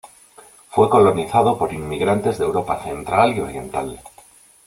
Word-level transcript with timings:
Fue 0.69 0.89
colonizado 0.89 1.59
por 1.59 1.71
inmigrantes 1.71 2.39
de 2.39 2.45
Europa 2.45 2.81
central 2.83 3.37
y 3.37 3.41
oriental. 3.41 4.01